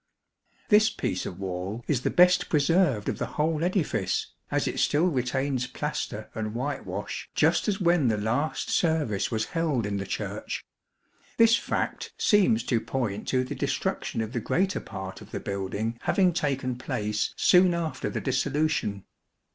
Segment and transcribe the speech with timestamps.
[0.69, 5.05] This piece of wall is the best preserved of the whole edifice, as it still
[5.09, 10.65] retains plaster and whitewash just as when the last service was held in the Church.
[11.37, 15.99] This fact seems to point to the destruction of the greater part of the building
[16.01, 19.03] having taken place soon after the Dissolution.